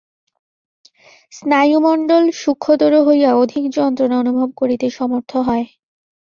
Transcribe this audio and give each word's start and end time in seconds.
স্নায়ুমণ্ডল 1.31 2.23
সূক্ষ্মতর 2.41 2.93
হইয়া 3.07 3.29
অধিক 3.35 3.63
যন্ত্রণা 3.77 4.15
অনুভব 4.19 4.49
করিতে 4.57 4.87
সমর্থ 4.97 5.31
হয়। 5.47 5.65